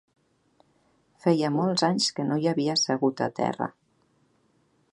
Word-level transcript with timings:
Feia 1.25 1.51
molts 1.57 1.85
anys 1.89 2.07
que 2.19 2.25
no 2.29 2.37
hi 2.45 2.49
havia 2.53 2.77
segut 2.85 3.21
a 3.27 3.31
terra 3.41 3.69